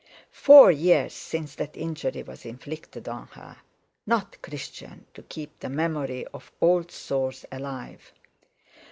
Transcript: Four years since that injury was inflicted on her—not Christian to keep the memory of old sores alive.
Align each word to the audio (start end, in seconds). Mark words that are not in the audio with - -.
Four 0.33 0.71
years 0.71 1.13
since 1.13 1.53
that 1.53 1.77
injury 1.77 2.23
was 2.23 2.43
inflicted 2.43 3.07
on 3.07 3.27
her—not 3.33 4.41
Christian 4.41 5.05
to 5.13 5.21
keep 5.21 5.59
the 5.59 5.69
memory 5.69 6.25
of 6.33 6.51
old 6.59 6.89
sores 6.89 7.45
alive. 7.51 8.11